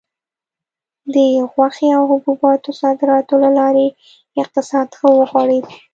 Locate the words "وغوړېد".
5.17-5.65